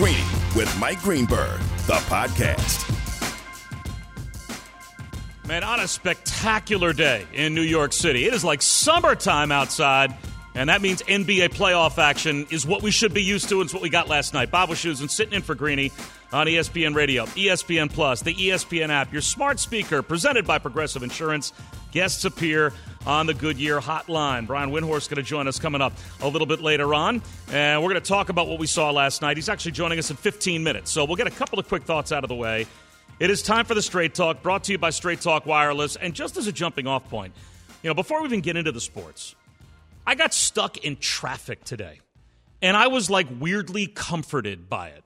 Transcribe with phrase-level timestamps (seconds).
[0.00, 0.16] Greeny
[0.56, 2.88] with Mike Greenberg, the podcast.
[5.46, 8.26] Man, on a spectacular day in New York City.
[8.26, 10.16] It is like summertime outside,
[10.54, 13.56] and that means NBA playoff action is what we should be used to.
[13.56, 14.50] And it's what we got last night.
[14.50, 15.92] Bob and sitting in for Greeny
[16.32, 21.52] on ESPN Radio, ESPN Plus, the ESPN app, your smart speaker, presented by Progressive Insurance.
[21.92, 22.72] Guests appear
[23.06, 24.46] on the Goodyear Hotline.
[24.46, 27.90] Brian Windhorst going to join us coming up a little bit later on, and we're
[27.90, 29.36] going to talk about what we saw last night.
[29.36, 32.12] He's actually joining us in 15 minutes, so we'll get a couple of quick thoughts
[32.12, 32.66] out of the way.
[33.18, 35.96] It is time for the Straight Talk, brought to you by Straight Talk Wireless.
[35.96, 37.34] And just as a jumping off point,
[37.82, 39.34] you know, before we even get into the sports,
[40.06, 42.00] I got stuck in traffic today.
[42.62, 45.04] And I was like weirdly comforted by it.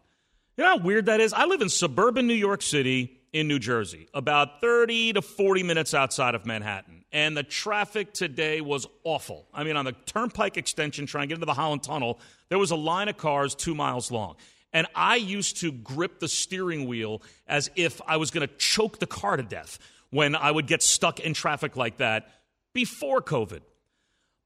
[0.56, 1.32] You know how weird that is?
[1.32, 5.94] I live in suburban New York City in New Jersey, about 30 to 40 minutes
[5.94, 7.04] outside of Manhattan.
[7.10, 9.48] And the traffic today was awful.
[9.52, 12.70] I mean, on the Turnpike extension, trying to get into the Holland Tunnel, there was
[12.70, 14.36] a line of cars two miles long.
[14.72, 19.00] And I used to grip the steering wheel as if I was going to choke
[19.00, 22.30] the car to death when I would get stuck in traffic like that
[22.72, 23.62] before COVID.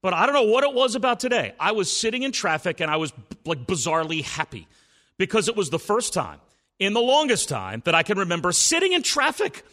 [0.01, 1.53] But I don't know what it was about today.
[1.59, 3.13] I was sitting in traffic and I was
[3.45, 4.67] like bizarrely happy
[5.19, 6.39] because it was the first time
[6.79, 9.63] in the longest time that I can remember sitting in traffic.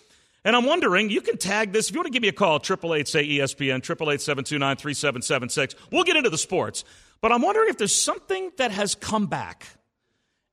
[0.45, 1.89] And I'm wondering, you can tag this.
[1.89, 5.75] If you want to give me a call, 888 say ESPN, 888 729 3776.
[5.91, 6.85] We'll get into the sports.
[7.23, 9.67] But I'm wondering if there's something that has come back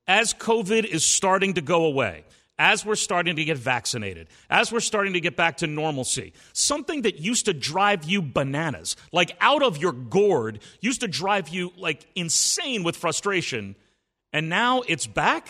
[0.08, 2.24] as COVID is starting to go away,
[2.58, 7.04] as we're starting to get vaccinated, as we're starting to get back to normalcy, something
[7.04, 11.72] that used to drive you bananas, like out of your gourd, used to drive you
[11.78, 13.76] like insane with frustration,
[14.34, 15.48] and now it's back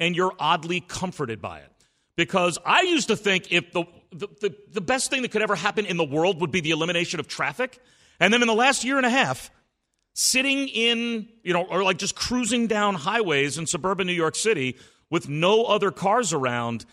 [0.00, 1.68] and you're oddly comforted by it.
[2.16, 5.56] Because I used to think if the, the, the, the best thing that could ever
[5.56, 7.78] happen in the world would be the elimination of traffic,
[8.20, 9.50] and then in the last year and a half,
[10.14, 14.76] sitting in, you know, or like just cruising down highways in suburban New York City
[15.10, 16.84] with no other cars around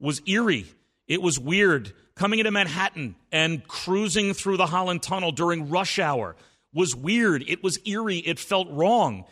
[0.00, 0.66] was eerie.
[1.08, 1.92] It was weird.
[2.14, 6.36] Coming into Manhattan and cruising through the Holland Tunnel during rush hour
[6.72, 7.44] was weird.
[7.48, 8.18] It was eerie.
[8.18, 9.24] It felt wrong.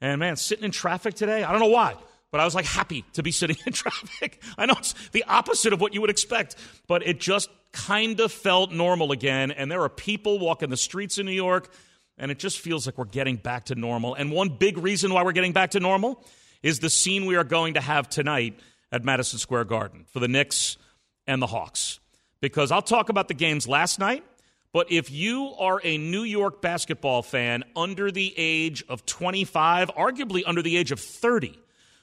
[0.00, 1.96] And man, sitting in traffic today, I don't know why,
[2.30, 4.42] but I was like happy to be sitting in traffic.
[4.56, 8.32] I know it's the opposite of what you would expect, but it just kind of
[8.32, 9.50] felt normal again.
[9.50, 11.70] And there are people walking the streets in New York
[12.18, 14.14] and it just feels like we're getting back to normal.
[14.14, 16.22] And one big reason why we're getting back to normal
[16.62, 18.58] is the scene we are going to have tonight
[18.90, 20.76] at Madison Square Garden for the Knicks
[21.26, 22.00] and the Hawks.
[22.40, 24.24] Because I'll talk about the games last night,
[24.72, 30.42] but if you are a New York basketball fan under the age of 25, arguably
[30.46, 31.58] under the age of 30,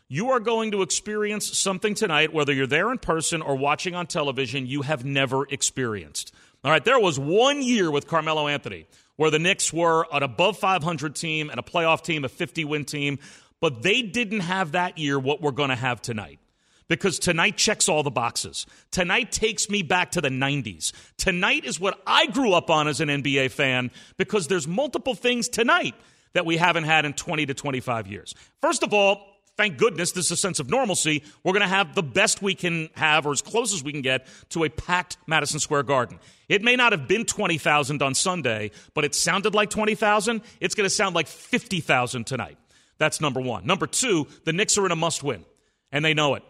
[0.07, 4.07] you are going to experience something tonight, whether you're there in person or watching on
[4.07, 6.33] television, you have never experienced.
[6.63, 10.57] All right, there was one year with Carmelo Anthony where the Knicks were an above
[10.57, 13.19] 500 team and a playoff team, a 50 win team,
[13.61, 16.39] but they didn't have that year what we're going to have tonight.
[16.87, 18.67] Because tonight checks all the boxes.
[18.91, 20.91] Tonight takes me back to the 90s.
[21.17, 25.49] Tonight is what I grew up on as an NBA fan because there's multiple things
[25.49, 25.95] tonight
[26.33, 28.35] that we haven't had in 20 to 25 years.
[28.61, 29.25] First of all,
[29.57, 31.23] thank goodness there's a sense of normalcy.
[31.43, 34.01] We're going to have the best we can have, or as close as we can
[34.01, 36.19] get, to a packed Madison Square Garden.
[36.49, 40.41] It may not have been 20,000 on Sunday, but it sounded like 20,000.
[40.59, 42.57] It's going to sound like 50,000 tonight.
[42.97, 43.65] That's number one.
[43.65, 45.45] Number two, the Knicks are in a must win,
[45.91, 46.43] and they know it.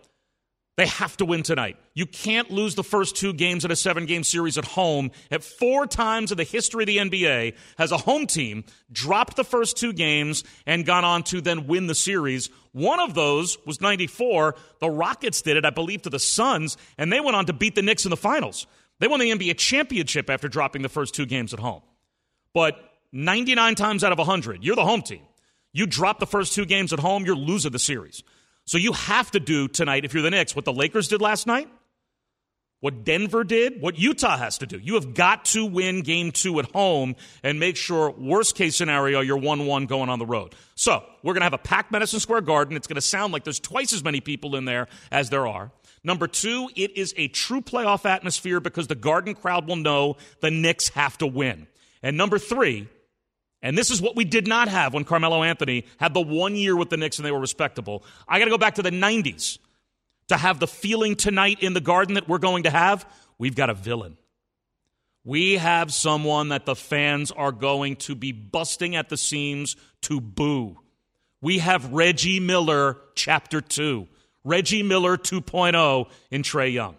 [0.78, 1.78] They have to win tonight.
[1.94, 5.12] You can't lose the first two games in a seven game series at home.
[5.32, 9.46] At four times in the history of the NBA has a home team dropped the
[9.46, 12.50] first two games and gone on to then win the series.
[12.74, 14.56] One of those was 94.
[14.82, 17.76] The Rockets did it, I believe, to the Suns, and they went on to beat
[17.76, 18.68] the Knicks in the finals.
[19.00, 21.84] They won the NBA championship after dropping the first two games at home.
[22.54, 22.78] But
[23.14, 25.22] 99 times out of 100, you're the home team.
[25.72, 28.24] You drop the first two games at home, you're losing the series.
[28.66, 31.46] So you have to do tonight, if you're the Knicks, what the Lakers did last
[31.46, 31.70] night,
[32.80, 34.78] what Denver did, what Utah has to do.
[34.78, 39.22] You have got to win game two at home and make sure, worst case scenario,
[39.22, 40.54] you're 1 1 going on the road.
[40.76, 42.76] So we're going to have a packed Madison Square Garden.
[42.76, 45.72] It's going to sound like there's twice as many people in there as there are.
[46.04, 50.52] Number two, it is a true playoff atmosphere because the Garden crowd will know the
[50.52, 51.66] Knicks have to win.
[52.04, 52.88] And number three,
[53.66, 56.76] and this is what we did not have when Carmelo Anthony had the one year
[56.76, 58.04] with the Knicks and they were respectable.
[58.28, 59.58] I got to go back to the 90s
[60.28, 63.12] to have the feeling tonight in the garden that we're going to have.
[63.40, 64.18] We've got a villain.
[65.24, 70.22] We have someone that the fans are going to be busting at the seams to
[70.22, 70.78] boo.
[71.42, 74.08] We have Reggie Miller, chapter 2.
[74.44, 76.98] Reggie Miller 2.0 in Trae Young.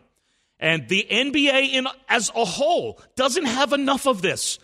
[0.59, 4.59] And the NBA in, as a whole doesn't have enough of this.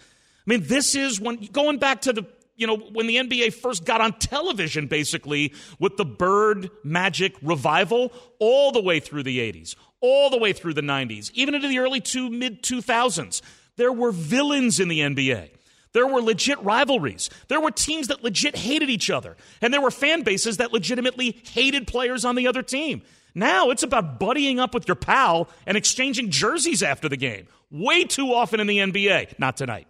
[0.47, 3.85] I mean, this is when going back to the you know, when the NBA first
[3.85, 9.75] got on television, basically, with the Bird Magic revival all the way through the 80s,
[10.01, 13.41] all the way through the 90s, even into the early to mid 2000s.
[13.77, 15.51] There were villains in the NBA.
[15.93, 17.31] There were legit rivalries.
[17.49, 19.37] There were teams that legit hated each other.
[19.61, 23.03] And there were fan bases that legitimately hated players on the other team.
[23.35, 27.47] Now it's about buddying up with your pal and exchanging jerseys after the game.
[27.71, 29.39] Way too often in the NBA.
[29.39, 29.87] Not tonight.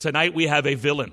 [0.00, 1.12] Tonight we have a villain.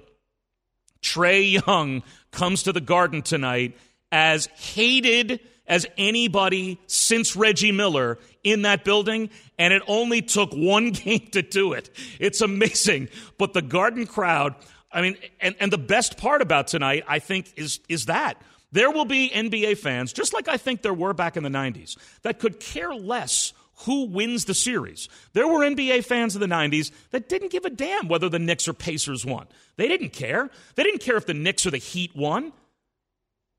[1.01, 3.77] Trae Young comes to the Garden tonight
[4.11, 9.29] as hated as anybody since Reggie Miller in that building,
[9.59, 11.89] and it only took one game to do it.
[12.19, 13.09] It's amazing.
[13.37, 14.55] But the Garden crowd,
[14.91, 18.41] I mean, and, and the best part about tonight, I think, is, is that.
[18.71, 21.97] There will be NBA fans, just like I think there were back in the 90s,
[22.23, 23.53] that could care less
[23.85, 25.07] who wins the series.
[25.33, 28.67] There were NBA fans in the 90s that didn't give a damn whether the Knicks
[28.67, 29.47] or Pacers won.
[29.75, 30.49] They didn't care.
[30.75, 32.53] They didn't care if the Knicks or the Heat won.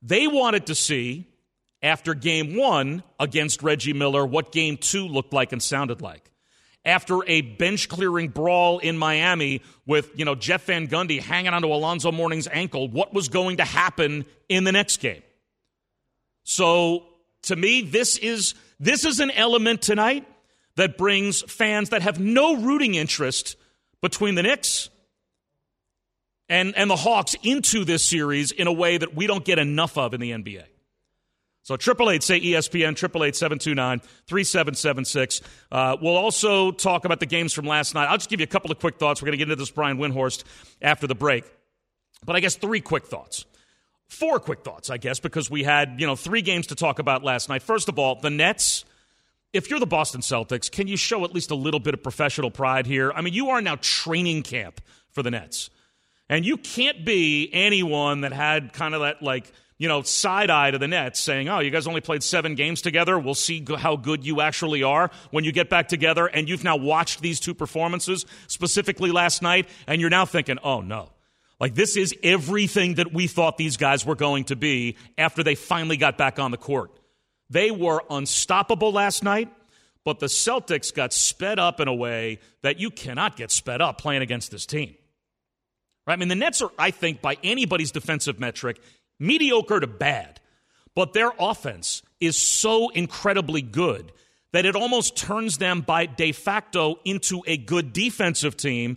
[0.03, 1.29] They wanted to see,
[1.83, 6.31] after game one against Reggie Miller, what game two looked like and sounded like.
[6.85, 11.69] After a bench clearing brawl in Miami with, you know, Jeff Van Gundy hanging onto
[11.69, 15.23] Alonzo Mourning's ankle, what was going to happen in the next game?
[16.45, 17.05] So
[17.43, 20.27] to me, this is this is an element tonight
[20.77, 23.57] that brings fans that have no rooting interest
[24.01, 24.91] between the Knicks
[26.49, 29.99] and, and the Hawks into this series in a way that we don't get enough
[29.99, 30.65] of in the NBA.
[31.63, 35.43] So triple eight say ESPN triple eight seven two nine three seven seven six.
[35.71, 38.07] Uh, we'll also talk about the games from last night.
[38.07, 39.21] I'll just give you a couple of quick thoughts.
[39.21, 40.45] We're going to get into this Brian Windhorst
[40.81, 41.45] after the break,
[42.25, 43.45] but I guess three quick thoughts.
[44.09, 47.23] Four quick thoughts, I guess, because we had you know three games to talk about
[47.23, 47.63] last night.
[47.63, 48.85] First of all, the Nets.
[49.51, 52.51] If you're the Boston Celtics, can you show at least a little bit of professional
[52.51, 53.11] pride here?
[53.13, 55.71] I mean, you are now training camp for the Nets.
[56.29, 60.71] And you can't be anyone that had kind of that, like, you know, side eye
[60.71, 63.19] to the Nets saying, oh, you guys only played seven games together.
[63.19, 66.27] We'll see how good you actually are when you get back together.
[66.27, 70.81] And you've now watched these two performances, specifically last night, and you're now thinking, oh,
[70.83, 71.11] no.
[71.61, 75.57] Like, this is everything that we thought these guys were going to be after they
[75.57, 76.93] finally got back on the court.
[77.51, 79.53] They were unstoppable last night,
[80.05, 83.99] but the Celtics got sped up in a way that you cannot get sped up
[83.99, 84.95] playing against this team.
[86.07, 86.15] Right?
[86.15, 88.81] I mean, the Nets are, I think, by anybody's defensive metric,
[89.19, 90.41] mediocre to bad.
[90.95, 94.13] But their offense is so incredibly good
[94.53, 98.97] that it almost turns them by de facto into a good defensive team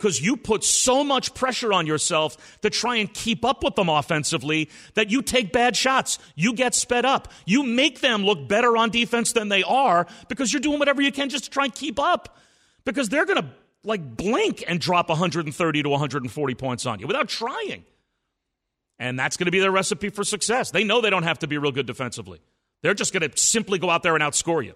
[0.00, 3.88] because you put so much pressure on yourself to try and keep up with them
[3.88, 6.18] offensively that you take bad shots.
[6.34, 7.32] You get sped up.
[7.46, 11.12] You make them look better on defense than they are because you're doing whatever you
[11.12, 12.38] can just to try and keep up
[12.84, 13.48] because they're going to
[13.84, 17.84] like blink and drop 130 to 140 points on you without trying.
[18.98, 20.70] And that's going to be their recipe for success.
[20.70, 22.40] They know they don't have to be real good defensively.
[22.82, 24.74] They're just going to simply go out there and outscore you.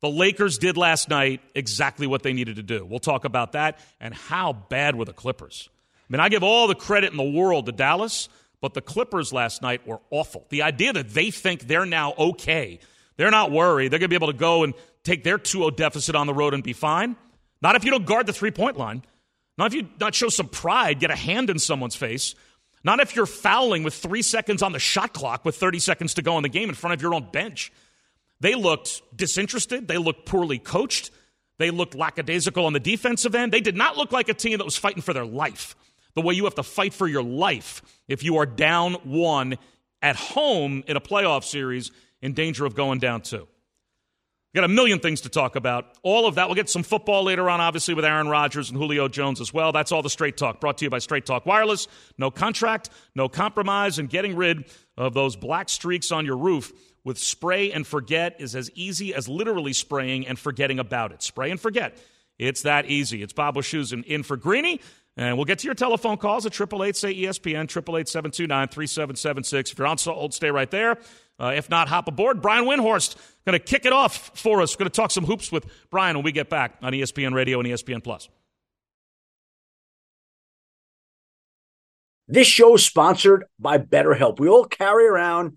[0.00, 2.84] The Lakers did last night exactly what they needed to do.
[2.84, 5.68] We'll talk about that and how bad were the Clippers.
[6.08, 8.28] I mean, I give all the credit in the world to Dallas,
[8.60, 10.46] but the Clippers last night were awful.
[10.50, 12.78] The idea that they think they're now okay,
[13.16, 15.70] they're not worried, they're going to be able to go and take their 2 0
[15.70, 17.16] deficit on the road and be fine.
[17.60, 19.02] Not if you don't guard the three point line.
[19.56, 22.36] Not if you not show some pride, get a hand in someone's face.
[22.84, 26.22] Not if you're fouling with three seconds on the shot clock with 30 seconds to
[26.22, 27.72] go in the game in front of your own bench.
[28.40, 29.88] They looked disinterested.
[29.88, 31.10] They looked poorly coached.
[31.58, 33.52] They looked lackadaisical on the defensive end.
[33.52, 35.74] They did not look like a team that was fighting for their life,
[36.14, 39.58] the way you have to fight for your life if you are down one
[40.00, 41.90] at home in a playoff series
[42.22, 43.48] in danger of going down two.
[44.54, 45.86] We've got a million things to talk about.
[46.02, 46.48] All of that.
[46.48, 49.72] We'll get some football later on, obviously, with Aaron Rodgers and Julio Jones as well.
[49.72, 51.86] That's all the Straight Talk, brought to you by Straight Talk Wireless.
[52.16, 56.72] No contract, no compromise, and getting rid of those black streaks on your roof
[57.08, 61.22] with spray and forget is as easy as literally spraying and forgetting about it.
[61.22, 61.96] Spray and forget.
[62.38, 63.22] It's that easy.
[63.22, 64.80] It's Bob Wischusen, in for Greeny.
[65.16, 69.72] And we'll get to your telephone calls at 888 say ESPN, 888 729 3776.
[69.72, 70.98] If you're on hold, stay right there.
[71.40, 72.42] Uh, if not, hop aboard.
[72.42, 74.76] Brian Windhorst going to kick it off for us.
[74.76, 77.68] Going to talk some hoops with Brian when we get back on ESPN Radio and
[77.68, 78.28] ESPN Plus.
[82.28, 84.38] This show is sponsored by BetterHelp.
[84.38, 85.56] We all carry around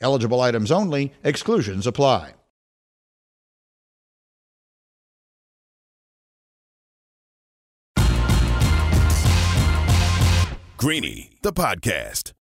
[0.00, 2.34] Eligible items only, exclusions apply.
[10.78, 12.32] Greeny, the podcast.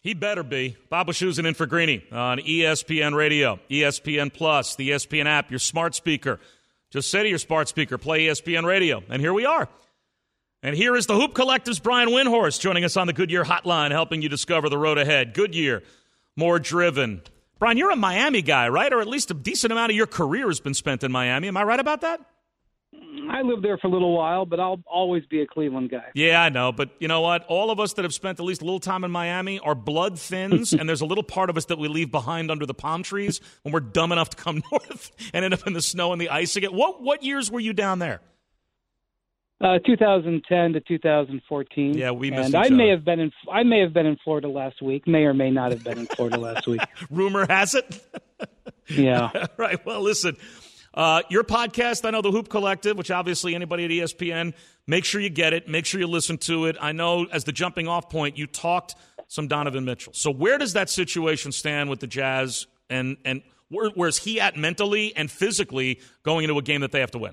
[0.00, 0.76] He better be.
[0.90, 5.94] Bob Wischusen in for Greeny on ESPN Radio, ESPN Plus, the ESPN app, your smart
[5.94, 6.40] speaker.
[6.90, 9.04] Just say to your smart speaker, play ESPN Radio.
[9.08, 9.68] And here we are.
[10.64, 14.22] And here is the Hoop Collective's Brian Windhorst joining us on the Goodyear Hotline, helping
[14.22, 15.32] you discover the road ahead.
[15.32, 15.84] Goodyear,
[16.36, 17.22] more driven.
[17.58, 18.92] Brian, you're a Miami guy, right?
[18.92, 21.48] Or at least a decent amount of your career has been spent in Miami.
[21.48, 22.20] Am I right about that?
[23.30, 26.04] I lived there for a little while, but I'll always be a Cleveland guy.
[26.14, 26.72] Yeah, I know.
[26.72, 27.44] But you know what?
[27.46, 30.18] All of us that have spent at least a little time in Miami, our blood
[30.18, 33.02] thins, and there's a little part of us that we leave behind under the palm
[33.02, 36.20] trees when we're dumb enough to come north and end up in the snow and
[36.20, 36.74] the ice again.
[36.74, 38.20] What what years were you down there?
[39.62, 41.94] Uh, 2010 to 2014.
[41.94, 44.48] Yeah, we missed and I may have been in I may have been in Florida
[44.48, 45.06] last week.
[45.06, 46.80] May or may not have been in Florida last week.
[47.10, 48.04] Rumor has it.
[48.88, 49.30] yeah.
[49.56, 49.84] right.
[49.86, 50.36] Well, listen.
[50.94, 54.52] Uh, your podcast, I know the Hoop Collective, which obviously anybody at ESPN,
[54.86, 55.68] make sure you get it.
[55.68, 56.76] Make sure you listen to it.
[56.80, 58.96] I know as the jumping off point, you talked
[59.28, 60.12] some Donovan Mitchell.
[60.12, 64.56] So where does that situation stand with the Jazz, and and where, where's he at
[64.56, 67.32] mentally and physically going into a game that they have to win?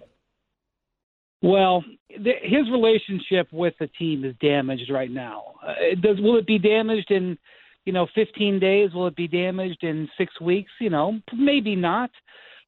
[1.41, 5.53] Well, his relationship with the team is damaged right now.
[5.65, 7.38] Uh, does will it be damaged in,
[7.86, 8.93] you know, 15 days?
[8.93, 10.72] Will it be damaged in six weeks?
[10.81, 12.12] You know, maybe not.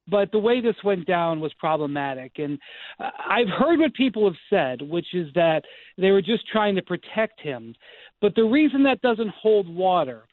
[0.08, 2.34] But the way this went down was problematic.
[2.38, 2.58] And
[3.00, 5.64] I've heard what people have said, which is that
[5.98, 7.76] they were just trying to protect him.
[8.20, 10.24] But the reason that doesn't hold water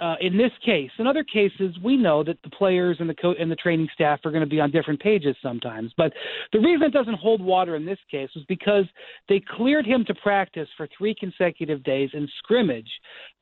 [0.00, 3.34] uh, in this case, in other cases, we know that the players and the co-
[3.38, 5.92] and the training staff are going to be on different pages sometimes.
[5.96, 6.12] But
[6.52, 8.84] the reason it doesn't hold water in this case was because
[9.28, 12.90] they cleared him to practice for three consecutive days in scrimmage,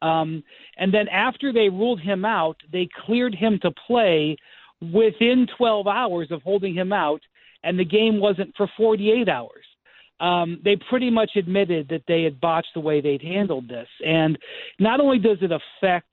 [0.02, 0.42] um,
[0.76, 4.36] and then after they ruled him out, they cleared him to play
[4.80, 7.20] within 12 hours of holding him out,
[7.62, 9.64] and the game wasn't for 48 hours.
[10.20, 13.86] Um, they pretty much admitted that they had botched the way they'd handled this.
[14.04, 14.36] And
[14.80, 16.12] not only does it affect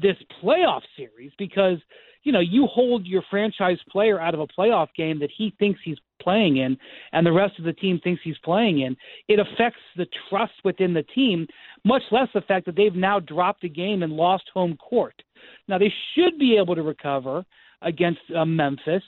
[0.00, 1.78] this playoff series, because
[2.22, 5.80] you know you hold your franchise player out of a playoff game that he thinks
[5.84, 6.76] he's playing in,
[7.12, 8.96] and the rest of the team thinks he's playing in.
[9.28, 11.46] It affects the trust within the team,
[11.84, 15.22] much less the fact that they've now dropped a game and lost home court.
[15.68, 17.44] Now they should be able to recover
[17.82, 19.02] against uh, Memphis.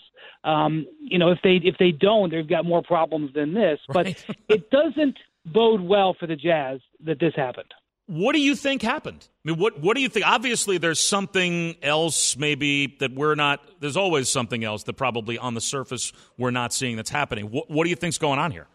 [0.44, 3.78] Um, you know, if they if they don't, they've got more problems than this.
[3.88, 4.26] But Right.
[4.48, 5.16] it doesn't
[5.46, 7.72] bode well for the Jazz that this happened.
[8.10, 9.28] What do you think happened?
[9.44, 10.26] I mean, what what do you think?
[10.26, 13.60] Obviously, there's something else maybe that we're not.
[13.78, 17.52] There's always something else that probably on the surface we're not seeing that's happening.
[17.52, 18.66] What what do you think's going on here?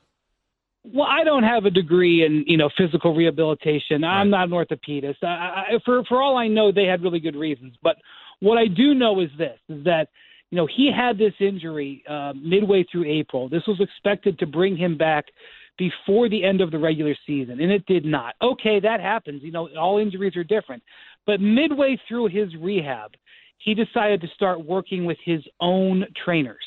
[0.86, 4.06] Well, I don't have a degree in you know physical rehabilitation.
[4.06, 5.22] I'm not an orthopedist.
[5.22, 7.76] I, I, for for all I know, they had really good reasons.
[7.84, 7.98] But
[8.40, 10.08] what I do know is this: is that
[10.50, 13.50] you know he had this injury uh, midway through April.
[13.50, 15.26] This was expected to bring him back
[15.78, 18.36] before the end of the regular season, and it did not.
[18.42, 19.44] Okay, that happens.
[19.44, 20.84] You know, all injuries are different.
[21.26, 23.12] But midway through his rehab,
[23.58, 26.64] he decided to start working with his own trainers.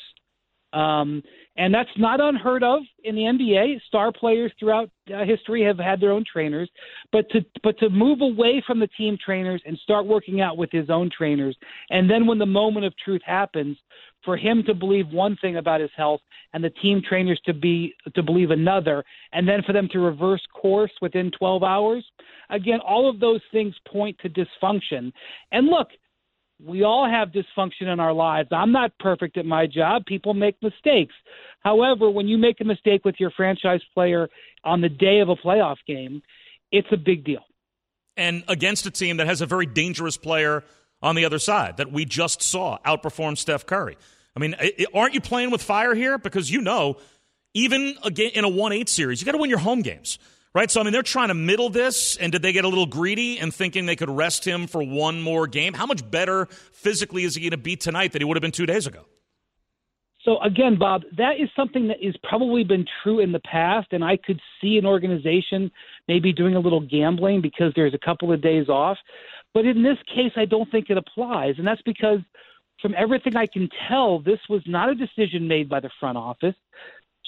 [0.73, 1.23] Um,
[1.57, 3.81] and that's not unheard of in the NBA.
[3.87, 6.69] Star players throughout uh, history have had their own trainers,
[7.11, 10.71] but to but to move away from the team trainers and start working out with
[10.71, 11.57] his own trainers,
[11.89, 13.77] and then when the moment of truth happens,
[14.23, 16.21] for him to believe one thing about his health
[16.53, 20.41] and the team trainers to be to believe another and then for them to reverse
[20.53, 22.05] course within 12 hours
[22.49, 25.11] again all of those things point to dysfunction
[25.51, 25.87] and look
[26.63, 28.49] we all have dysfunction in our lives.
[28.51, 30.05] I'm not perfect at my job.
[30.05, 31.15] People make mistakes.
[31.61, 34.27] However, when you make a mistake with your franchise player
[34.63, 36.21] on the day of a playoff game,
[36.71, 37.43] it's a big deal.
[38.17, 40.63] And against a team that has a very dangerous player
[41.01, 43.97] on the other side that we just saw outperform Steph Curry.
[44.35, 44.55] I mean,
[44.93, 46.17] aren't you playing with fire here?
[46.17, 46.97] Because you know,
[47.53, 50.19] even in a 1 8 series, you got to win your home games
[50.53, 50.69] right?
[50.71, 53.39] So, I mean, they're trying to middle this, and did they get a little greedy
[53.39, 55.73] and thinking they could rest him for one more game?
[55.73, 58.51] How much better physically is he going to be tonight than he would have been
[58.51, 59.05] two days ago?
[60.23, 64.03] So, again, Bob, that is something that has probably been true in the past, and
[64.03, 65.71] I could see an organization
[66.07, 68.97] maybe doing a little gambling because there's a couple of days off.
[69.53, 72.19] But in this case, I don't think it applies, and that's because
[72.81, 76.55] from everything I can tell, this was not a decision made by the front office.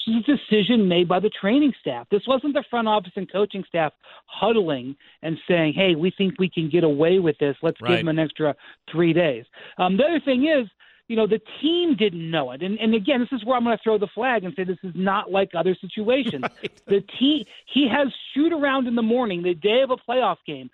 [0.06, 2.06] This is a decision made by the training staff.
[2.10, 3.92] This wasn't the front office and coaching staff
[4.26, 7.56] huddling and saying, hey, we think we can get away with this.
[7.62, 7.90] Let's right.
[7.90, 8.54] give them an extra
[8.90, 9.44] three days.
[9.78, 10.68] Um, the other thing is,
[11.08, 12.62] you know, the team didn't know it.
[12.62, 14.78] And, and again, this is where I'm going to throw the flag and say this
[14.82, 16.44] is not like other situations.
[16.62, 16.86] Right.
[16.86, 20.70] The team, he has shoot around in the morning, the day of a playoff game.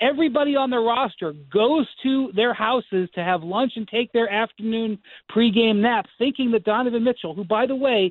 [0.00, 4.98] Everybody on the roster goes to their houses to have lunch and take their afternoon
[5.34, 8.10] pregame nap, thinking that Donovan Mitchell, who, by the way,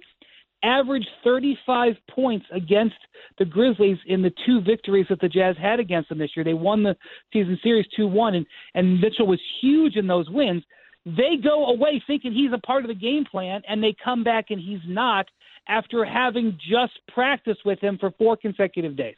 [0.64, 2.96] averaged 35 points against
[3.38, 6.44] the Grizzlies in the two victories that the Jazz had against them this year.
[6.44, 6.96] They won the
[7.32, 10.64] season series 2 1, and, and Mitchell was huge in those wins.
[11.06, 14.48] They go away thinking he's a part of the game plan, and they come back
[14.50, 15.28] and he's not
[15.70, 19.16] after having just practiced with him for four consecutive days.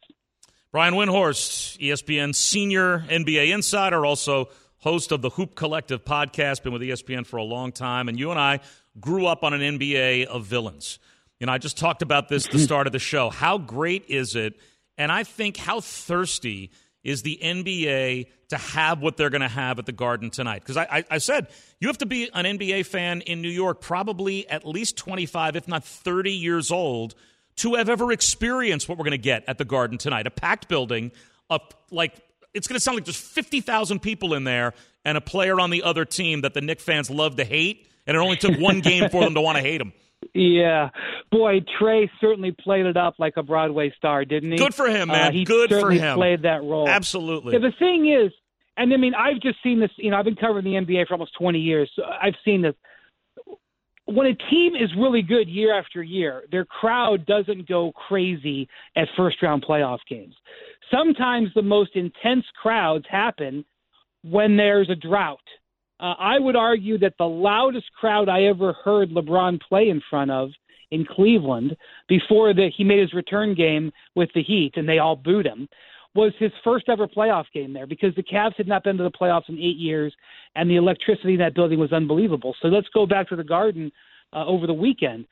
[0.72, 6.84] Brian Windhorst, ESPN senior NBA insider, also host of the Hoop Collective podcast, been with
[6.84, 8.60] ESPN for a long time, and you and I
[9.00, 11.00] grew up on an NBA of villains.
[11.40, 13.32] You know, I just talked about this at the start of the show.
[13.32, 14.60] How great is it?
[14.96, 16.70] And I think how thirsty
[17.04, 20.60] is the NBA to have what they're going to have at the Garden tonight?
[20.60, 21.48] Because I, I, I, said
[21.80, 25.68] you have to be an NBA fan in New York, probably at least 25, if
[25.68, 27.16] not 30 years old,
[27.60, 30.28] to have ever experienced what we're going to get at the Garden tonight.
[30.28, 31.12] A packed building,
[31.50, 31.60] a,
[31.92, 32.20] like
[32.54, 34.74] it's going to sound like there's 50,000 people in there
[35.06, 38.16] and a player on the other team that the Knick fans love to hate, and
[38.16, 39.94] it only took one game for them to want to hate him.
[40.34, 40.90] Yeah,
[41.32, 44.58] boy, Trae certainly played it up like a Broadway star, didn't he?
[44.58, 45.30] Good for him, man.
[45.30, 46.18] Uh, he Good for him.
[46.18, 47.54] Played that role absolutely.
[47.54, 48.32] Yeah, the thing is,
[48.78, 49.92] and I mean, I've just seen this.
[49.98, 51.90] You know, I've been covering the NBA for almost 20 years.
[51.96, 52.76] So I've seen this.
[54.12, 59.08] When a team is really good year after year, their crowd doesn't go crazy at
[59.16, 60.36] first round playoff games.
[60.92, 63.64] Sometimes the most intense crowds happen
[64.24, 65.40] when there's a drought
[66.00, 70.32] uh, I would argue that the loudest crowd I ever heard LeBron play in front
[70.32, 70.50] of
[70.92, 71.76] in Cleveland
[72.08, 75.68] before that he made his return game with the Heat and they all booed him
[76.16, 79.12] was his first ever playoff game there because the Cavs had not been to the
[79.12, 80.14] playoffs in eight years
[80.56, 82.56] and the electricity in that building was unbelievable.
[82.62, 83.92] So let's go back to the Garden
[84.34, 85.26] uh, over the weekend.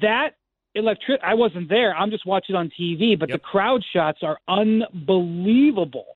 [0.00, 0.30] That
[0.74, 1.94] electric I wasn't there.
[1.94, 3.40] I'm just watching on TV, but yep.
[3.40, 6.06] the crowd shots are unbelievable.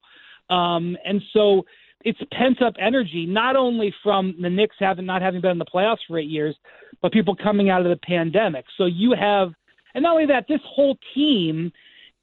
[0.49, 1.65] Um, and so
[2.03, 5.65] it's pent up energy, not only from the Knicks having not having been in the
[5.65, 6.55] playoffs for eight years,
[7.03, 8.65] but people coming out of the pandemic.
[8.79, 9.53] So you have,
[9.95, 11.73] and not only that, this whole team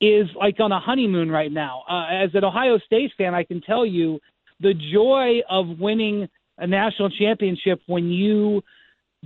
[0.03, 1.83] is like on a honeymoon right now.
[1.89, 4.19] Uh, as an Ohio State fan, I can tell you
[4.59, 8.61] the joy of winning a national championship when you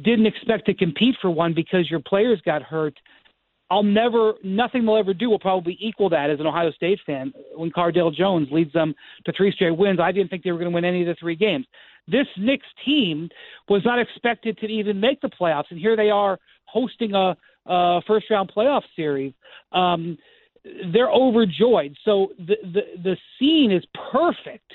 [0.04, 2.94] didn't expect to compete for one because your players got hurt
[3.70, 7.34] I'll never, nothing they'll ever do will probably equal that as an Ohio State fan.
[7.56, 10.72] When Cardale Jones leads them to three straight wins, I didn't think they were going
[10.72, 11.66] to win any of the three games.
[12.08, 13.28] This Knicks team
[13.68, 17.36] was not expected to even make the playoffs, and here they are hosting a,
[17.66, 19.34] a first round playoff series.
[19.74, 20.18] Um,
[20.94, 21.96] they're overjoyed.
[22.06, 24.72] So the, the the scene is perfect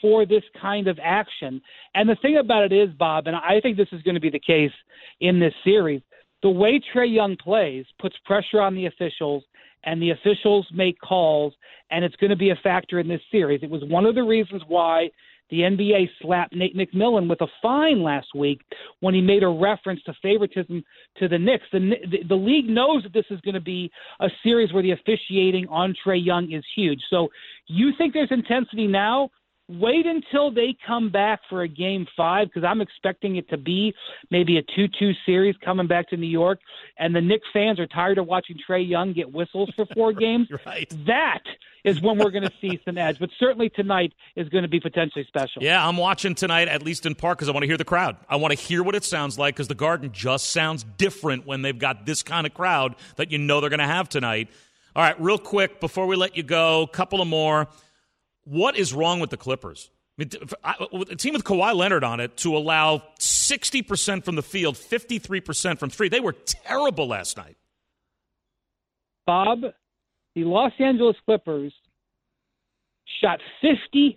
[0.00, 1.60] for this kind of action.
[1.94, 4.30] And the thing about it is, Bob, and I think this is going to be
[4.30, 4.72] the case
[5.20, 6.02] in this series
[6.42, 9.42] the way Trae Young plays puts pressure on the officials,
[9.84, 11.52] and the officials make calls,
[11.90, 13.62] and it's going to be a factor in this series.
[13.62, 15.10] It was one of the reasons why
[15.50, 18.60] the NBA slapped Nate McMillan with a fine last week
[19.00, 20.82] when he made a reference to favoritism
[21.18, 21.64] to the Knicks.
[21.72, 21.78] The,
[22.10, 25.66] the, the league knows that this is going to be a series where the officiating
[25.68, 27.00] on Trae Young is huge.
[27.10, 27.28] So
[27.66, 29.30] you think there's intensity now?
[29.68, 33.92] Wait until they come back for a game five because I'm expecting it to be
[34.30, 36.60] maybe a 2 2 series coming back to New York.
[36.98, 40.48] And the Knicks fans are tired of watching Trae Young get whistles for four games.
[40.64, 40.88] right.
[41.06, 41.42] That
[41.84, 43.18] is when we're going to see some edge.
[43.18, 45.62] But certainly tonight is going to be potentially special.
[45.62, 48.16] Yeah, I'm watching tonight, at least in part, because I want to hear the crowd.
[48.28, 51.62] I want to hear what it sounds like because the Garden just sounds different when
[51.62, 54.48] they've got this kind of crowd that you know they're going to have tonight.
[54.94, 57.68] All right, real quick before we let you go, a couple of more.
[58.46, 59.90] What is wrong with the Clippers?
[60.18, 64.76] I mean, a team with Kawhi Leonard on it to allow 60% from the field,
[64.76, 66.08] 53% from three.
[66.08, 67.56] They were terrible last night.
[69.26, 69.62] Bob,
[70.34, 71.74] the Los Angeles Clippers
[73.20, 74.16] shot 54%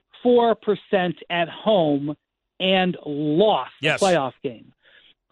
[1.30, 2.16] at home
[2.60, 4.00] and lost yes.
[4.00, 4.72] the playoff game.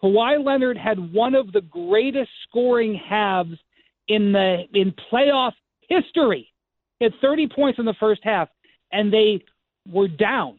[0.02, 3.56] Kawhi Leonard had one of the greatest scoring halves
[4.08, 5.52] in the in playoff
[5.88, 6.52] history.
[6.98, 8.48] He had 30 points in the first half,
[8.92, 9.44] and they
[9.90, 10.58] were down.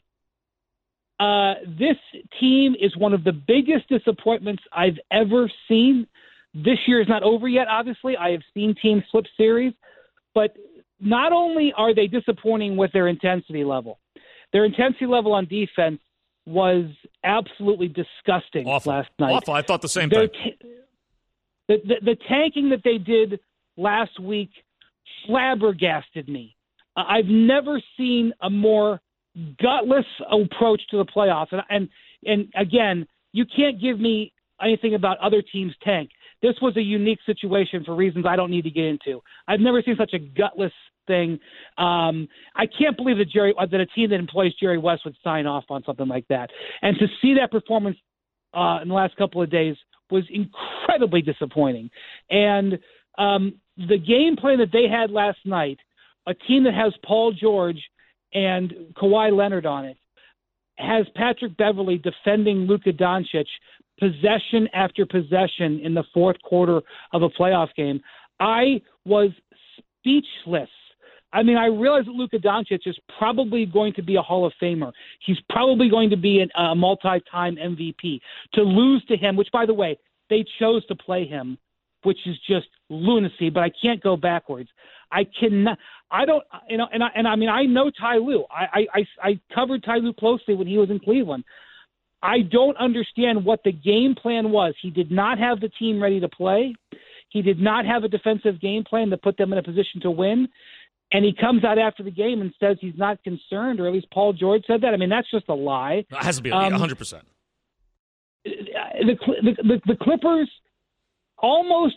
[1.19, 1.97] Uh, this
[2.39, 6.07] team is one of the biggest disappointments I've ever seen.
[6.53, 8.15] This year is not over yet, obviously.
[8.17, 9.73] I have seen teams flip series,
[10.33, 10.55] but
[10.99, 13.99] not only are they disappointing with their intensity level,
[14.53, 15.99] their intensity level on defense
[16.45, 16.85] was
[17.23, 18.93] absolutely disgusting Awful.
[18.93, 19.33] last night.
[19.33, 19.53] Awful.
[19.53, 20.53] I thought the same Their thing.
[20.61, 20.67] t-
[21.67, 23.39] the, the, the tanking that they did
[23.77, 24.49] last week
[25.27, 26.55] flabbergasted me.
[27.07, 28.99] I've never seen a more
[29.61, 31.47] gutless approach to the playoffs.
[31.51, 31.89] And, and
[32.25, 36.09] and again, you can't give me anything about other teams' tank.
[36.41, 39.21] This was a unique situation for reasons I don't need to get into.
[39.47, 40.71] I've never seen such a gutless
[41.07, 41.39] thing.
[41.77, 45.15] Um, I can't believe that Jerry uh, that a team that employs Jerry West would
[45.23, 46.49] sign off on something like that.
[46.81, 47.97] And to see that performance
[48.53, 49.75] uh, in the last couple of days
[50.09, 51.89] was incredibly disappointing.
[52.29, 52.79] And
[53.17, 55.79] um, the game plan that they had last night,
[56.29, 57.81] a team that has Paul George
[58.33, 59.97] and Kawhi Leonard on it,
[60.77, 63.47] has Patrick Beverley defending Luka Doncic
[63.99, 66.81] possession after possession in the fourth quarter
[67.13, 67.99] of a playoff game.
[68.39, 69.31] I was
[69.77, 70.69] speechless.
[71.33, 74.53] I mean, I realize that Luka Doncic is probably going to be a Hall of
[74.61, 74.91] Famer.
[75.25, 78.19] He's probably going to be an, a multi-time MVP.
[78.53, 79.97] To lose to him, which, by the way,
[80.29, 81.57] they chose to play him,
[82.03, 83.49] which is just lunacy.
[83.49, 84.69] But I can't go backwards.
[85.11, 85.77] I cannot.
[86.11, 86.43] I don't.
[86.69, 88.45] You know, and I, and I mean, I know Ty Lue.
[88.49, 91.43] I, I I covered Ty Lue closely when he was in Cleveland.
[92.21, 94.73] I don't understand what the game plan was.
[94.81, 96.75] He did not have the team ready to play.
[97.29, 100.11] He did not have a defensive game plan to put them in a position to
[100.11, 100.49] win.
[101.11, 104.07] And he comes out after the game and says he's not concerned, or at least
[104.11, 104.93] Paul George said that.
[104.93, 106.05] I mean, that's just a lie.
[106.09, 107.21] It has to be Um, 100%.
[108.43, 108.51] The,
[109.01, 110.49] the, the, the Clippers
[111.37, 111.95] almost,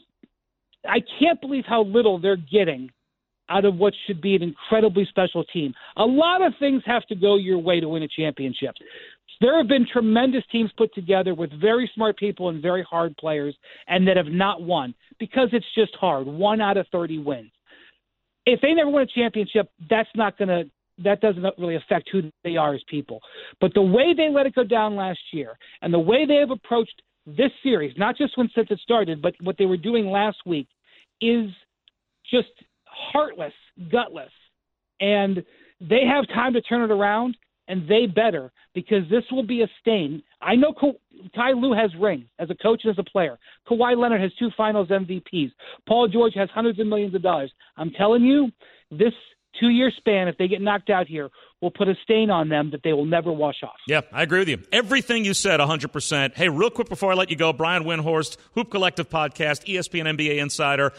[0.88, 2.90] I can't believe how little they're getting
[3.52, 5.74] out of what should be an incredibly special team.
[5.96, 8.74] A lot of things have to go your way to win a championship.
[9.40, 13.54] There have been tremendous teams put together with very smart people and very hard players,
[13.88, 16.26] and that have not won because it's just hard.
[16.26, 17.50] One out of 30 wins.
[18.46, 22.30] If they never win a championship, that's not going to that doesn't really affect who
[22.44, 23.20] they are as people.
[23.60, 26.50] But the way they let it go down last year and the way they have
[26.50, 30.38] approached this series, not just when since it started, but what they were doing last
[30.44, 30.68] week,
[31.20, 31.50] is
[32.30, 32.50] just
[33.12, 33.52] heartless,
[33.90, 34.30] gutless.
[35.00, 35.44] And
[35.80, 37.36] they have time to turn it around,
[37.68, 40.22] and they better because this will be a stain.
[40.40, 40.98] I know Ka-
[41.34, 43.38] Ty Lue has rings as a coach and as a player.
[43.68, 45.50] Kawhi Leonard has two Finals MVPs.
[45.88, 47.52] Paul George has hundreds of millions of dollars.
[47.76, 48.50] I'm telling you,
[48.90, 49.12] this
[49.60, 51.28] two-year span, if they get knocked out here,
[51.60, 53.76] will put a stain on them that they will never wash off.
[53.86, 54.58] Yeah, I agree with you.
[54.72, 56.34] Everything you said, 100%.
[56.34, 60.38] Hey, real quick before I let you go, Brian Windhorst, Hoop Collective Podcast, ESPN NBA
[60.38, 60.92] Insider.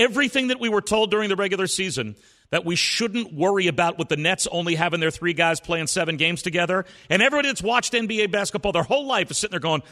[0.00, 2.16] Everything that we were told during the regular season
[2.50, 6.16] that we shouldn't worry about with the Nets only having their three guys playing seven
[6.16, 6.84] games together.
[7.08, 9.82] And everybody that's watched NBA basketball their whole life is sitting there going,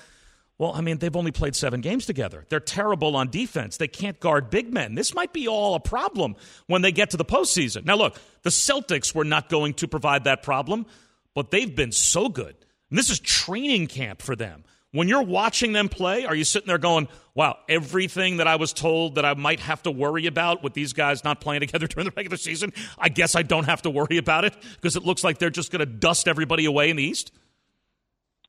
[0.57, 2.45] well, I mean, they've only played seven games together.
[2.49, 3.77] They're terrible on defense.
[3.77, 4.97] They can't guard big men.
[4.97, 6.35] This might be all a problem
[6.67, 7.85] when they get to the postseason.
[7.85, 10.87] Now, look, the Celtics were not going to provide that problem,
[11.35, 12.57] but they've been so good.
[12.91, 14.65] And this is training camp for them.
[14.93, 18.73] When you're watching them play, are you sitting there going, wow, everything that I was
[18.73, 22.07] told that I might have to worry about with these guys not playing together during
[22.07, 25.23] the regular season, I guess I don't have to worry about it because it looks
[25.23, 27.33] like they're just going to dust everybody away in the East?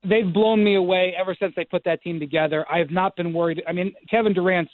[0.04, 2.66] they've blown me away ever since they put that team together.
[2.72, 3.62] I have not been worried.
[3.68, 4.70] I mean, Kevin Durant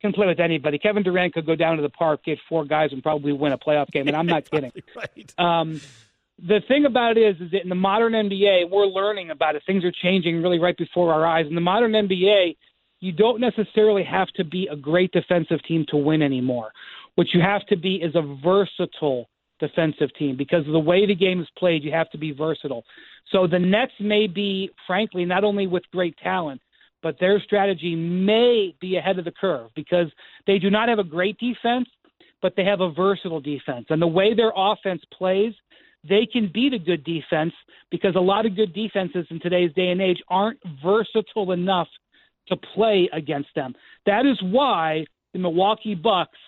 [0.00, 0.78] can play with anybody.
[0.78, 3.58] Kevin Durant could go down to the park, get four guys, and probably win a
[3.58, 4.08] playoff game.
[4.08, 4.72] And I'm not kidding.
[4.96, 5.34] right.
[5.38, 5.80] Um,
[6.46, 9.62] the thing about it is, is that in the modern NBA, we're learning about it.
[9.66, 11.46] Things are changing really right before our eyes.
[11.48, 12.56] In the modern NBA,
[13.00, 16.72] you don't necessarily have to be a great defensive team to win anymore.
[17.14, 21.14] What you have to be is a versatile defensive team because of the way the
[21.14, 22.84] game is played, you have to be versatile.
[23.30, 26.60] So the Nets may be, frankly, not only with great talent,
[27.02, 30.06] but their strategy may be ahead of the curve because
[30.46, 31.88] they do not have a great defense,
[32.42, 33.86] but they have a versatile defense.
[33.90, 35.54] And the way their offense plays,
[36.08, 37.52] they can beat a good defense
[37.90, 41.88] because a lot of good defenses in today's day and age aren't versatile enough
[42.48, 43.74] to play against them.
[44.06, 46.38] That is why the Milwaukee Bucks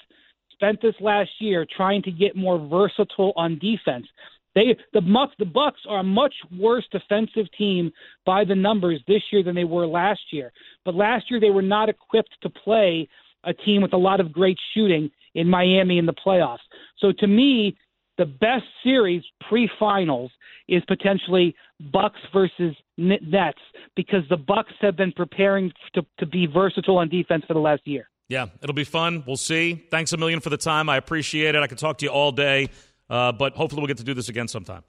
[0.53, 4.07] spent this last year trying to get more versatile on defense.
[4.55, 7.91] They the Bucks the Bucks are a much worse defensive team
[8.27, 10.53] by the numbers this year than they were last year.
[10.85, 13.09] But last year they were not equipped to play
[13.45, 16.59] a team with a lot of great shooting in Miami in the playoffs.
[16.99, 17.77] So to me,
[18.19, 20.31] the best series pre-finals
[20.69, 21.55] is potentially
[21.93, 23.59] Bucks versus Nets
[23.97, 27.83] because the Bucks have been preparing to, to be versatile on defense for the last
[27.85, 28.09] year.
[28.29, 29.25] Yeah, it'll be fun.
[29.27, 29.85] We'll see.
[29.91, 30.89] Thanks a million for the time.
[30.89, 31.63] I appreciate it.
[31.63, 32.71] I could talk to you all day,
[33.11, 34.83] uh, but hopefully we'll get to do this again sometime.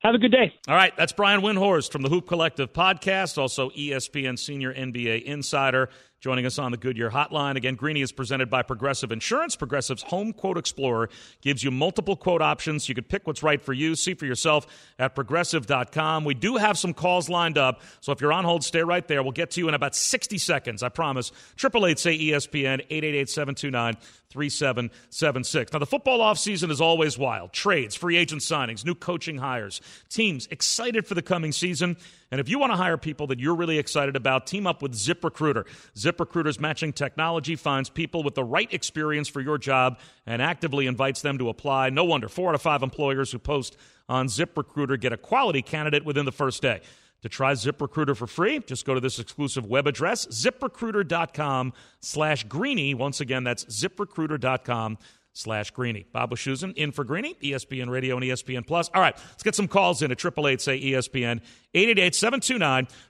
[0.00, 0.52] Have a good day.
[0.68, 5.88] All right, that's Brian Windhorst from the Hoop Collective podcast, also ESPN senior NBA insider
[6.24, 7.54] joining us on the Goodyear Hotline.
[7.54, 9.56] Again, Greeny is presented by Progressive Insurance.
[9.56, 11.10] Progressive's Home Quote Explorer
[11.42, 12.88] gives you multiple quote options.
[12.88, 13.94] You can pick what's right for you.
[13.94, 14.66] See for yourself
[14.98, 16.24] at progressive.com.
[16.24, 19.22] We do have some calls lined up, so if you're on hold, stay right there.
[19.22, 21.30] We'll get to you in about 60 seconds, I promise.
[21.62, 23.96] 888 say ESPN, 888 729
[24.34, 25.72] 3776.
[25.72, 27.52] Now, the football offseason is always wild.
[27.52, 31.96] Trades, free agent signings, new coaching hires, teams excited for the coming season.
[32.32, 34.92] And if you want to hire people that you're really excited about, team up with
[34.92, 35.66] ZipRecruiter.
[35.94, 41.22] ZipRecruiter's matching technology finds people with the right experience for your job and actively invites
[41.22, 41.90] them to apply.
[41.90, 43.76] No wonder four out of five employers who post
[44.08, 46.80] on ZipRecruiter get a quality candidate within the first day.
[47.24, 52.92] To try ZipRecruiter for free, just go to this exclusive web address, ziprecruiter.com slash greeny.
[52.92, 54.98] Once again, that's ziprecruiter.com
[55.32, 56.04] slash greeny.
[56.12, 58.90] Bob Wischusen in for Greeny, ESPN Radio and ESPN Plus.
[58.94, 61.40] All right, let's get some calls in at 888 say ESPN,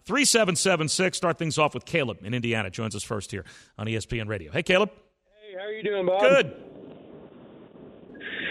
[0.07, 1.17] 888-729-3776.
[1.17, 2.71] Start things off with Caleb in Indiana.
[2.71, 3.45] Joins us first here
[3.77, 4.53] on ESPN Radio.
[4.53, 4.91] Hey, Caleb.
[4.93, 6.21] Hey, how are you doing, Bob?
[6.21, 6.55] Good.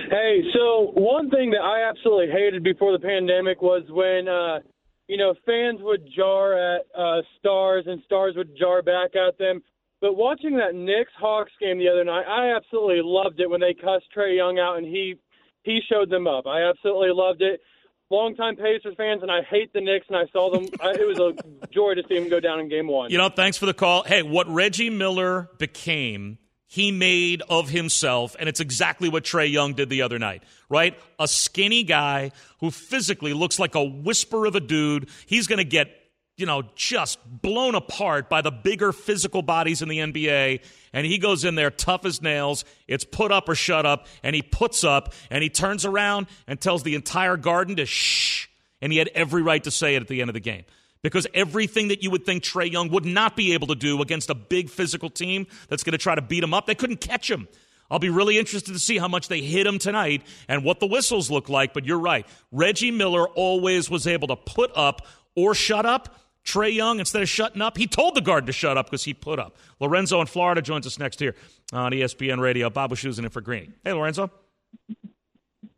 [0.09, 4.59] Hey, so one thing that I absolutely hated before the pandemic was when uh,–
[5.07, 9.61] you know, fans would jar at uh, stars and stars would jar back at them.
[10.01, 13.73] But watching that Knicks Hawks game the other night, I absolutely loved it when they
[13.73, 15.15] cussed Trae Young out and he
[15.63, 16.45] he showed them up.
[16.45, 17.61] I absolutely loved it.
[18.09, 20.67] Longtime Pacers fans, and I hate the Knicks, and I saw them.
[20.81, 23.09] I, it was a joy to see them go down in Game One.
[23.09, 24.03] You know, thanks for the call.
[24.03, 26.37] Hey, what Reggie Miller became
[26.73, 30.97] he made of himself, and it's exactly what Trae Young did the other night, right?
[31.19, 32.31] A skinny guy
[32.61, 35.07] who physically looks like a whisper of a dude.
[35.27, 35.91] He's going to get,
[36.35, 40.63] you know, just blown apart by the bigger physical bodies in the NBA.
[40.93, 42.65] And he goes in there tough as nails.
[42.87, 44.07] It's put up or shut up.
[44.23, 48.47] And he puts up and he turns around and tells the entire garden to shh.
[48.81, 50.63] And he had every right to say it at the end of the game
[51.03, 54.31] because everything that you would think Trae Young would not be able to do against
[54.31, 57.29] a big physical team that's going to try to beat him up, they couldn't catch
[57.29, 57.47] him.
[57.91, 60.87] I'll be really interested to see how much they hit him tonight and what the
[60.87, 61.73] whistles look like.
[61.73, 62.25] But you're right.
[62.51, 66.17] Reggie Miller always was able to put up or shut up.
[66.43, 69.13] Trae Young, instead of shutting up, he told the guard to shut up because he
[69.13, 69.57] put up.
[69.79, 71.35] Lorenzo in Florida joins us next here
[71.71, 72.69] on ESPN Radio.
[72.69, 73.73] Bob Wischusen in for Green.
[73.83, 74.31] Hey, Lorenzo.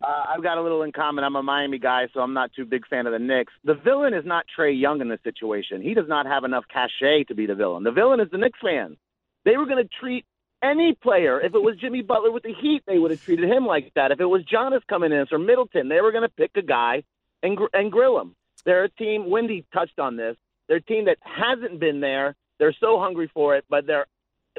[0.05, 1.23] Uh, I've got a little in common.
[1.23, 3.53] I'm a Miami guy, so I'm not too big fan of the Knicks.
[3.63, 5.81] The villain is not Trae Young in this situation.
[5.81, 7.83] He does not have enough cachet to be the villain.
[7.83, 8.97] The villain is the Knicks fans.
[9.45, 10.25] They were going to treat
[10.61, 11.39] any player.
[11.41, 14.11] If it was Jimmy Butler with the Heat, they would have treated him like that.
[14.11, 17.03] If it was Giannis coming in or Middleton, they were going to pick a guy
[17.41, 18.35] and gr- and grill him.
[18.65, 19.29] They're a team.
[19.29, 20.35] Windy touched on this.
[20.67, 22.35] They're a team that hasn't been there.
[22.59, 24.05] They're so hungry for it, but their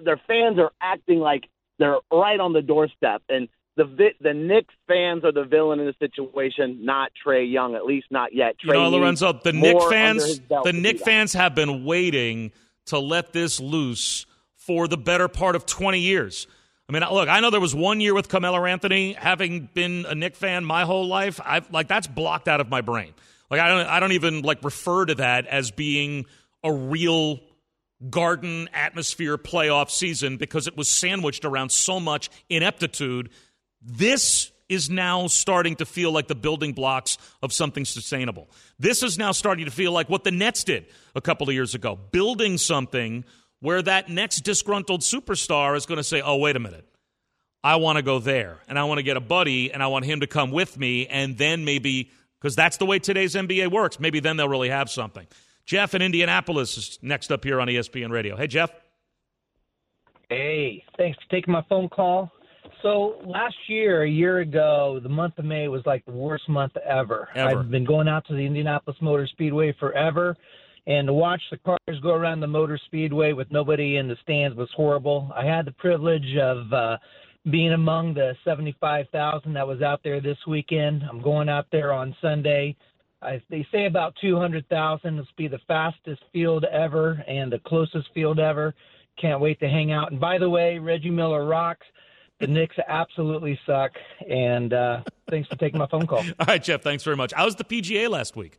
[0.02, 3.22] their fans are acting like they're right on the doorstep.
[3.28, 7.74] And the the Knicks fans are the villain in the situation, not Trae Young.
[7.74, 8.56] At least not yet.
[8.58, 12.52] Trae you know, Lorenzo, the Knicks fans, the Knicks fans have been waiting
[12.86, 16.46] to let this loose for the better part of twenty years.
[16.88, 19.12] I mean, look, I know there was one year with Carmelo Anthony.
[19.12, 22.80] Having been a Knick fan my whole life, I like that's blocked out of my
[22.80, 23.12] brain.
[23.50, 26.26] Like I don't, I don't even like refer to that as being
[26.64, 27.40] a real
[28.10, 33.30] garden atmosphere playoff season because it was sandwiched around so much ineptitude
[33.86, 38.50] this is now starting to feel like the building blocks of something sustainable.
[38.78, 41.74] This is now starting to feel like what the Nets did a couple of years
[41.74, 43.24] ago, building something
[43.60, 46.84] where that next disgruntled superstar is going to say, oh, wait a minute.
[47.62, 50.04] I want to go there and I want to get a buddy and I want
[50.04, 51.06] him to come with me.
[51.06, 54.90] And then maybe, because that's the way today's NBA works, maybe then they'll really have
[54.90, 55.26] something.
[55.64, 58.36] Jeff in Indianapolis is next up here on ESPN Radio.
[58.36, 58.70] Hey, Jeff.
[60.28, 62.32] Hey, thanks for taking my phone call.
[62.82, 66.76] So last year, a year ago, the month of May was like the worst month
[66.76, 67.28] ever.
[67.34, 67.60] ever.
[67.60, 70.36] I've been going out to the Indianapolis Motor Speedway forever,
[70.86, 74.56] and to watch the cars go around the Motor Speedway with nobody in the stands
[74.56, 75.32] was horrible.
[75.34, 76.96] I had the privilege of uh,
[77.50, 81.02] being among the 75,000 that was out there this weekend.
[81.08, 82.76] I'm going out there on Sunday.
[83.22, 85.16] I, they say about 200,000.
[85.16, 88.74] This will be the fastest field ever and the closest field ever.
[89.20, 90.12] Can't wait to hang out.
[90.12, 91.86] And by the way, Reggie Miller rocks.
[92.40, 93.92] The Knicks absolutely suck.
[94.28, 96.18] And uh, thanks for taking my phone call.
[96.40, 96.82] All right, Jeff.
[96.82, 97.32] Thanks very much.
[97.34, 98.58] I was the PGA last week,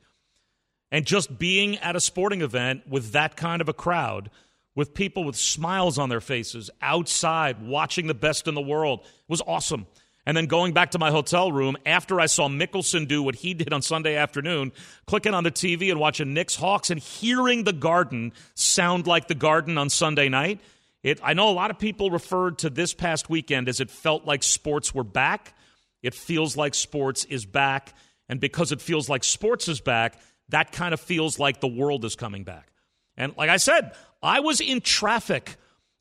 [0.91, 4.29] and just being at a sporting event with that kind of a crowd,
[4.73, 9.41] with people with smiles on their faces outside watching the best in the world, was
[9.45, 9.85] awesome.
[10.25, 13.53] And then going back to my hotel room after I saw Mickelson do what he
[13.53, 14.73] did on Sunday afternoon,
[15.05, 19.35] clicking on the TV and watching Knicks Hawks and hearing the Garden sound like the
[19.35, 20.59] Garden on Sunday night
[21.03, 24.25] it, I know a lot of people referred to this past weekend as it felt
[24.25, 25.53] like sports were back.
[26.01, 27.93] It feels like sports is back.
[28.29, 32.03] And because it feels like sports is back, that kind of feels like the world
[32.05, 32.71] is coming back.
[33.15, 35.55] And like I said, I was in traffic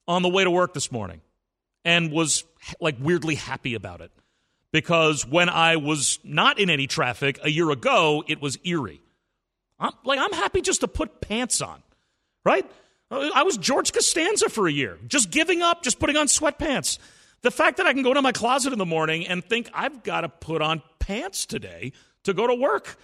[0.08, 1.20] on the way to work this morning
[1.84, 2.44] and was
[2.80, 4.10] like weirdly happy about it.
[4.72, 9.00] Because when I was not in any traffic a year ago, it was eerie.
[9.78, 11.82] I'm, like, I'm happy just to put pants on,
[12.44, 12.68] right?
[13.10, 16.98] I was George Costanza for a year, just giving up, just putting on sweatpants.
[17.42, 20.02] The fact that I can go to my closet in the morning and think I've
[20.02, 21.92] got to put on pants today
[22.24, 22.96] to go to work.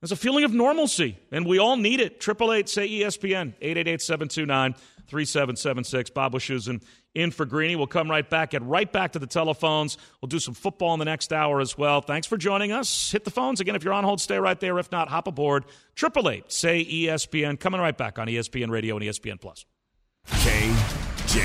[0.00, 2.16] There's a feeling of normalcy, and we all need it.
[2.16, 4.74] 888 say ESPN, 888 729
[5.06, 6.10] 3776.
[6.10, 6.82] Bob Wischusen
[7.14, 7.76] in for Greeny.
[7.76, 9.98] We'll come right back, get right back to the telephones.
[10.20, 12.00] We'll do some football in the next hour as well.
[12.00, 13.10] Thanks for joining us.
[13.10, 13.76] Hit the phones again.
[13.76, 14.78] If you're on hold, stay right there.
[14.78, 15.64] If not, hop aboard.
[15.96, 17.60] 888 say ESPN.
[17.60, 19.64] Coming right back on ESPN Radio and ESPN Plus.
[20.26, 21.42] KJZ.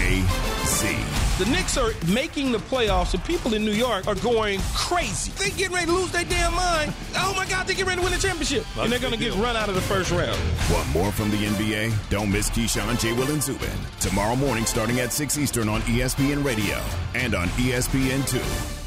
[1.37, 5.31] The Knicks are making the playoffs, and people in New York are going crazy.
[5.37, 6.91] They getting ready to lose their damn mind.
[7.15, 9.19] Oh my God, they get ready to win the championship, That's and they're going to
[9.19, 10.39] get run out of the first round.
[10.71, 11.93] Want more from the NBA?
[12.09, 13.13] Don't miss Keyshawn, J.
[13.13, 13.69] Will, and Zubin
[13.99, 16.81] tomorrow morning, starting at six Eastern on ESPN Radio
[17.13, 18.86] and on ESPN Two.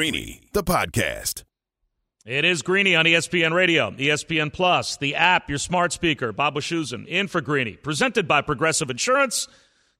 [0.00, 1.44] Greeny, the podcast.
[2.24, 6.32] It is Greeny on ESPN Radio, ESPN Plus, the app, your smart speaker.
[6.32, 9.46] Bob Wischusen in for Greeny, presented by Progressive Insurance.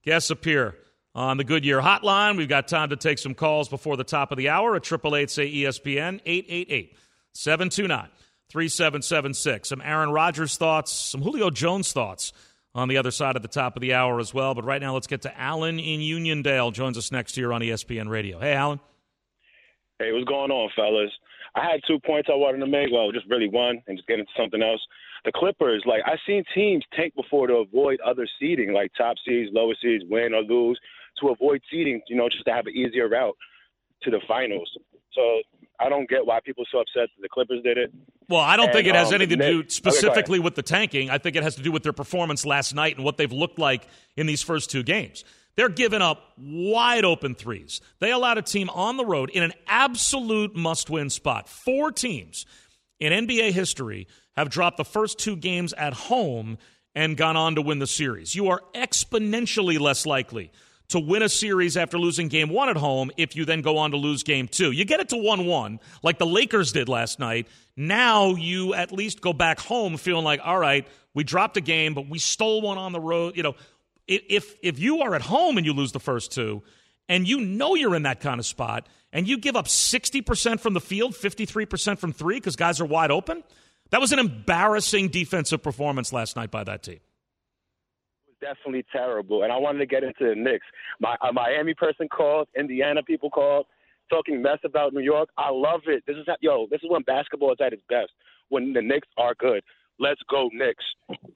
[0.02, 0.74] Guests appear
[1.14, 2.38] on the Goodyear Hotline.
[2.38, 5.30] We've got time to take some calls before the top of the hour at 888
[5.30, 6.96] say ESPN 888
[7.34, 8.08] 729
[8.48, 9.68] 3776.
[9.68, 12.32] Some Aaron Rodgers thoughts, some Julio Jones thoughts
[12.74, 14.54] on the other side of the top of the hour as well.
[14.54, 16.72] But right now, let's get to Alan in Uniondale.
[16.72, 18.40] Joins us next year on ESPN Radio.
[18.40, 18.80] Hey, Alan.
[20.00, 21.12] Hey, what's going on, fellas?
[21.54, 22.88] I had two points I wanted to make.
[22.90, 24.80] Well, just really one, and just get into something else.
[25.26, 29.50] The Clippers, like I've seen teams tank before to avoid other seeding, like top seeds,
[29.52, 30.80] lower seeds, win or lose,
[31.20, 32.01] to avoid seeding.
[32.09, 33.36] You know, just to have an easier route
[34.05, 34.70] to the finals.
[35.12, 35.42] So
[35.78, 37.92] I don't get why people are so upset that the Clippers did it.
[38.26, 40.62] Well, I don't and, think it has um, anything to do specifically okay, with the
[40.62, 41.11] tanking.
[41.11, 43.59] I think it has to do with their performance last night and what they've looked
[43.59, 43.86] like
[44.16, 45.24] in these first two games.
[45.57, 47.80] They're giving up wide open threes.
[47.98, 51.48] They allowed a team on the road in an absolute must win spot.
[51.48, 52.46] Four teams
[52.98, 56.59] in NBA history have dropped the first two games at home
[56.94, 58.34] and gone on to win the series.
[58.34, 60.51] You are exponentially less likely
[60.88, 63.92] to win a series after losing game one at home if you then go on
[63.92, 64.72] to lose game two.
[64.72, 67.46] You get it to 1 1, like the Lakers did last night.
[67.76, 71.94] Now you at least go back home feeling like, all right, we dropped a game,
[71.94, 73.36] but we stole one on the road.
[73.36, 73.55] You know,
[74.11, 76.62] if, if you are at home and you lose the first two,
[77.08, 80.74] and you know you're in that kind of spot, and you give up 60% from
[80.74, 83.42] the field, 53% from three because guys are wide open,
[83.90, 87.00] that was an embarrassing defensive performance last night by that team It
[88.28, 89.42] was definitely terrible.
[89.42, 90.66] And I wanted to get into the Knicks.
[91.00, 93.66] My a Miami person called, Indiana people called,
[94.08, 95.30] talking mess about New York.
[95.36, 96.04] I love it.
[96.06, 96.66] This is how, yo.
[96.70, 98.12] This is when basketball is at its best.
[98.48, 99.62] When the Knicks are good.
[100.01, 100.84] Let's go Knicks.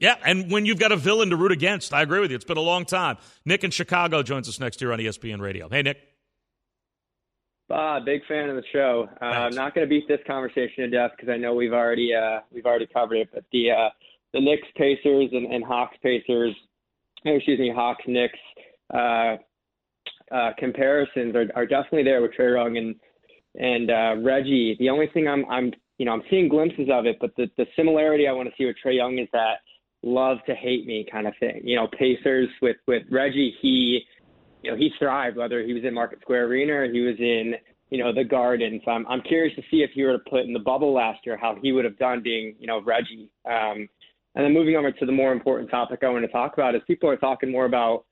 [0.00, 2.36] Yeah, and when you've got a villain to root against, I agree with you.
[2.36, 3.18] It's been a long time.
[3.44, 5.68] Nick in Chicago joins us next year on ESPN Radio.
[5.68, 5.98] Hey, Nick.
[7.70, 9.08] Ah, big fan of the show.
[9.22, 12.12] Uh, I'm not going to beat this conversation to death because I know we've already
[12.14, 13.28] uh, we've already covered it.
[13.32, 13.88] But the uh,
[14.32, 16.54] the Knicks Pacers and, and Hawks Pacers
[17.24, 18.38] excuse me, Hawks Knicks
[18.92, 19.36] uh,
[20.32, 22.94] uh, comparisons are, are definitely there with Trae Young and
[23.56, 24.76] and uh, Reggie.
[24.78, 27.66] The only thing I'm I'm you know I'm seeing glimpses of it, but the the
[27.76, 29.58] similarity I want to see with Trae Young is that
[30.02, 31.62] love to hate me kind of thing.
[31.64, 34.02] You know, Pacers with with Reggie, he
[34.62, 37.54] you know he thrived whether he was in Market Square Arena or he was in
[37.90, 38.80] you know the Garden.
[38.84, 41.20] So I'm I'm curious to see if he were to put in the bubble last
[41.24, 43.30] year how he would have done being you know Reggie.
[43.44, 43.88] Um,
[44.34, 46.82] and then moving over to the more important topic I want to talk about is
[46.86, 48.04] people are talking more about,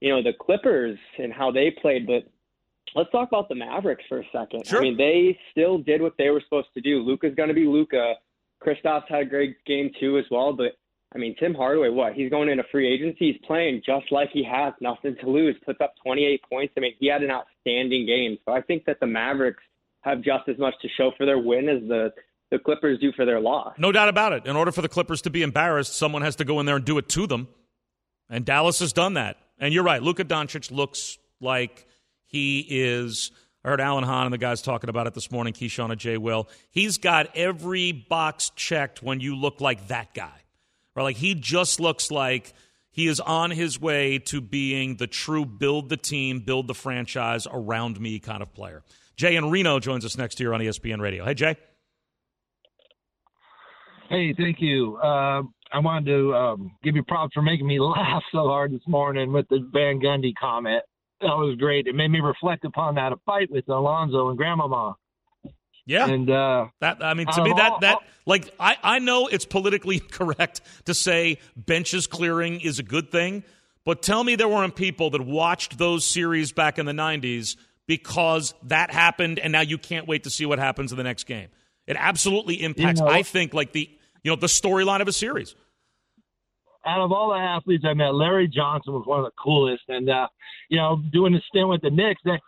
[0.00, 2.24] you know, the Clippers and how they played, but
[2.94, 4.66] let's talk about the Mavericks for a second.
[4.66, 4.80] Sure.
[4.80, 7.00] I mean, they still did what they were supposed to do.
[7.00, 8.14] Luka's going to be Luka.
[8.64, 10.72] Kristaps had a great game too as well, but
[11.14, 12.14] I mean, Tim Hardaway, what?
[12.14, 13.32] He's going into free agency.
[13.32, 15.56] He's playing just like he has, nothing to lose.
[15.64, 16.74] Puts up 28 points.
[16.76, 18.38] I mean, he had an outstanding game.
[18.46, 19.62] So I think that the Mavericks
[20.00, 22.12] have just as much to show for their win as the
[22.50, 23.74] the Clippers do for their loss.
[23.78, 24.44] No doubt about it.
[24.44, 26.84] In order for the Clippers to be embarrassed, someone has to go in there and
[26.84, 27.48] do it to them.
[28.28, 29.38] And Dallas has done that.
[29.58, 30.02] And you're right.
[30.02, 31.86] Luka Doncic looks like
[32.32, 33.30] he is.
[33.64, 36.16] I heard Alan Hahn and the guys talking about it this morning, Keyshawn and Jay
[36.16, 36.48] Will.
[36.70, 40.32] He's got every box checked when you look like that guy.
[40.96, 41.04] Right?
[41.04, 42.52] like he just looks like
[42.90, 47.46] he is on his way to being the true build the team, build the franchise
[47.50, 48.82] around me kind of player.
[49.16, 51.24] Jay in Reno joins us next year on ESPN Radio.
[51.24, 51.56] Hey, Jay.
[54.08, 54.96] Hey, thank you.
[54.96, 58.86] Uh, I wanted to um, give you props for making me laugh so hard this
[58.86, 60.82] morning with the Van Gundy comment.
[61.22, 61.86] That was great.
[61.86, 64.96] It made me reflect upon that a fight with Alonzo and Grandmama.
[65.84, 69.44] Yeah, and uh, that I mean to me that that like I I know it's
[69.44, 73.42] politically correct to say benches clearing is a good thing,
[73.84, 77.56] but tell me there weren't people that watched those series back in the '90s
[77.86, 81.24] because that happened, and now you can't wait to see what happens in the next
[81.24, 81.48] game.
[81.86, 83.00] It absolutely impacts.
[83.00, 83.90] You know, I think like the
[84.22, 85.54] you know, the storyline of a series.
[86.84, 89.84] Out of all the athletes I met, Larry Johnson was one of the coolest.
[89.88, 90.28] And, uh,
[90.68, 92.40] you know, doing the stint with the Knicks, they,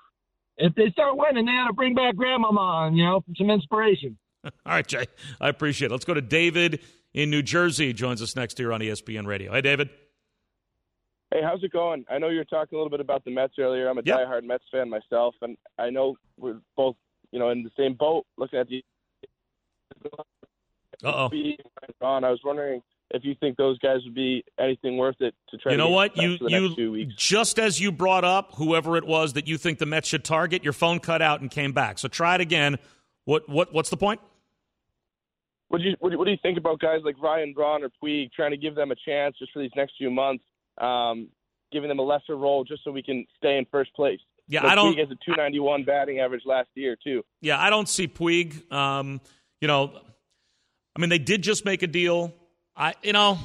[0.57, 3.51] if they start winning, they ought to bring back Grandmama, and, you know, for some
[3.51, 4.16] inspiration.
[4.45, 5.07] all right, Jay.
[5.41, 5.93] I appreciate it.
[5.93, 6.80] Let's go to David
[7.12, 7.93] in New Jersey.
[7.93, 9.53] Joins us next here on ESPN Radio.
[9.53, 9.91] Hey, David.
[11.32, 12.05] Hey, how's it going?
[12.11, 13.89] I know you were talking a little bit about the Mets earlier.
[13.89, 14.18] I'm a yep.
[14.18, 16.97] diehard Mets fan myself, and I know we're both,
[17.32, 18.85] you know, in the same boat looking at the
[21.03, 21.30] uh oh.
[22.03, 25.72] I was wondering if you think those guys would be anything worth it to try.
[25.72, 26.16] You know what?
[26.16, 30.09] You you just as you brought up whoever it was that you think the Mets
[30.09, 31.98] should target, your phone cut out and came back.
[31.98, 32.78] So try it again.
[33.24, 34.20] What what what's the point?
[35.68, 37.82] What do you what do you, what do you think about guys like Ryan Braun
[37.82, 40.44] or Puig trying to give them a chance just for these next few months,
[40.80, 41.28] um,
[41.72, 44.20] giving them a lesser role just so we can stay in first place?
[44.46, 44.94] Yeah, like I don't.
[44.94, 47.22] Puig has a 291 batting average last year too.
[47.40, 48.70] Yeah, I don't see Puig.
[48.72, 49.20] Um,
[49.61, 49.92] you know,
[50.96, 52.34] I mean, they did just make a deal.
[52.76, 53.38] I, you know,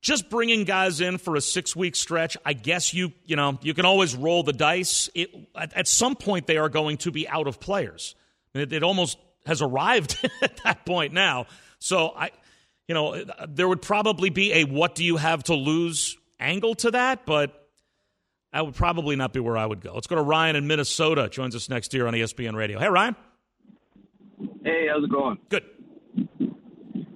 [0.00, 2.36] just bringing guys in for a six week stretch.
[2.44, 5.10] I guess you, you know, you can always roll the dice.
[5.14, 8.14] It, at, at some point, they are going to be out of players.
[8.54, 11.46] It, it almost has arrived at that point now.
[11.78, 12.30] So I,
[12.88, 16.90] you know, there would probably be a "what do you have to lose" angle to
[16.92, 17.68] that, but
[18.52, 19.94] that would probably not be where I would go.
[19.94, 21.28] Let's go to Ryan in Minnesota.
[21.28, 22.78] Joins us next year on ESPN Radio.
[22.78, 23.14] Hey, Ryan.
[24.64, 25.38] Hey, how's it going?
[25.48, 25.64] Good.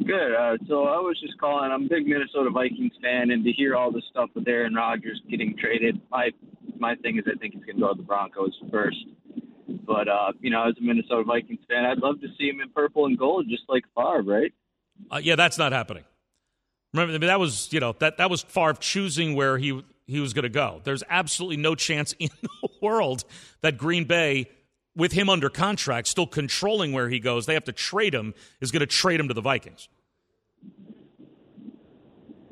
[0.06, 0.34] Good.
[0.34, 1.70] Uh, so I was just calling.
[1.70, 5.20] I'm a big Minnesota Vikings fan, and to hear all this stuff with Aaron Rodgers
[5.30, 6.30] getting traded, my
[6.78, 8.98] my thing is I think he's going to go to the Broncos first.
[9.86, 12.70] But uh, you know, as a Minnesota Vikings fan, I'd love to see him in
[12.70, 14.52] purple and gold, just like Favre, right?
[15.10, 16.04] Uh, yeah, that's not happening.
[16.92, 20.42] Remember, that was you know that that was Favre choosing where he he was going
[20.42, 20.80] to go.
[20.84, 23.24] There's absolutely no chance in the world
[23.62, 24.48] that Green Bay
[24.96, 28.70] with him under contract, still controlling where he goes, they have to trade him, is
[28.70, 29.88] going to trade him to the Vikings.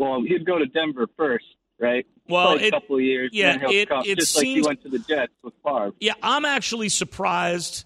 [0.02, 1.44] Well, he'd go to Denver first,
[1.78, 2.04] right?
[2.28, 3.30] Well, Played a couple of years.
[3.32, 5.54] yeah, and then he'll it- come, it just like he went to the Jets with
[5.64, 5.92] Favre.
[6.00, 7.84] Yeah, I'm actually surprised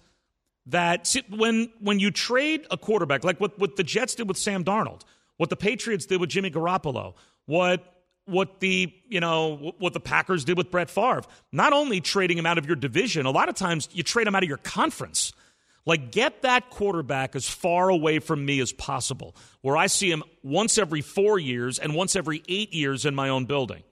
[0.67, 4.37] that see, when when you trade a quarterback, like what, what the Jets did with
[4.37, 5.01] Sam Darnold,
[5.37, 7.13] what the Patriots did with Jimmy Garoppolo,
[7.45, 7.93] what
[8.25, 12.45] what the you know what the Packers did with Brett Favre, not only trading him
[12.45, 15.33] out of your division, a lot of times you trade him out of your conference.
[15.87, 20.21] Like, get that quarterback as far away from me as possible, where I see him
[20.43, 23.83] once every four years and once every eight years in my own building.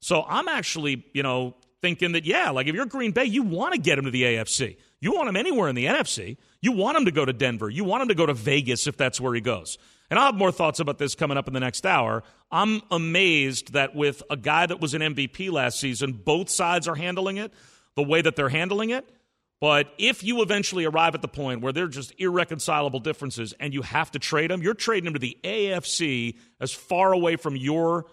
[0.00, 3.74] So I'm actually, you know, thinking that, yeah, like if you're Green Bay, you want
[3.74, 4.78] to get him to the AFC.
[5.00, 6.38] You want him anywhere in the NFC.
[6.62, 7.68] You want him to go to Denver.
[7.68, 9.76] You want him to go to Vegas if that's where he goes.
[10.08, 12.22] And I'll have more thoughts about this coming up in the next hour.
[12.50, 16.94] I'm amazed that with a guy that was an MVP last season, both sides are
[16.94, 17.52] handling it
[17.96, 19.06] the way that they're handling it.
[19.60, 23.82] But if you eventually arrive at the point where they're just irreconcilable differences and you
[23.82, 28.06] have to trade them, you're trading them to the AFC as far away from your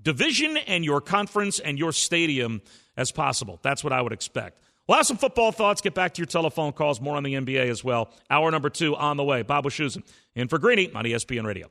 [0.00, 2.62] division and your conference and your stadium
[2.96, 3.58] as possible.
[3.62, 4.60] That's what I would expect.
[4.86, 5.80] We'll have some football thoughts.
[5.80, 7.00] Get back to your telephone calls.
[7.00, 8.10] More on the NBA as well.
[8.30, 9.42] Hour number two on the way.
[9.42, 10.02] Bob Wischusen
[10.34, 11.70] in for Greeny on ESPN Radio.